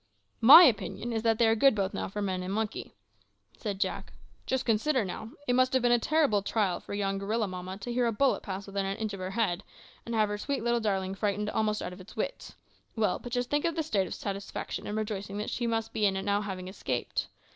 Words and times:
"My 0.41 0.63
opinion 0.63 1.13
is 1.13 1.21
that 1.21 1.37
they 1.37 1.45
are 1.47 1.53
good 1.53 1.75
both 1.75 1.93
for 2.11 2.23
man 2.23 2.41
and 2.41 2.51
monkey," 2.51 2.95
said 3.55 3.79
Jack. 3.79 4.13
"Just 4.47 4.65
consider, 4.65 5.05
now: 5.05 5.33
it 5.47 5.53
must 5.53 5.73
have 5.73 5.83
been 5.83 5.91
a 5.91 5.99
terrible 5.99 6.41
trial 6.41 6.79
for 6.79 6.95
yon 6.95 7.19
gorilla 7.19 7.47
mamma 7.47 7.77
to 7.77 7.93
hear 7.93 8.07
a 8.07 8.11
bullet 8.11 8.41
pass 8.41 8.65
within 8.65 8.83
an 8.87 8.97
inch 8.97 9.13
of 9.13 9.19
her 9.19 9.29
head, 9.29 9.63
and 10.03 10.15
have 10.15 10.29
her 10.29 10.39
sweet 10.39 10.63
little 10.63 10.79
darling 10.79 11.13
frightened 11.13 11.51
almost 11.51 11.83
out 11.83 11.93
of 11.93 12.01
its 12.01 12.15
wits. 12.15 12.55
Well, 12.95 13.19
but 13.19 13.31
just 13.31 13.51
think 13.51 13.63
of 13.63 13.75
the 13.75 13.83
state 13.83 14.07
of 14.07 14.15
satisfaction 14.15 14.87
and 14.87 14.97
rejoicing 14.97 15.37
that 15.37 15.51
she 15.51 15.67
must 15.67 15.93
be 15.93 16.07
in 16.07 16.15
now 16.25 16.39
at 16.39 16.45
having 16.45 16.67
escaped. 16.67 17.27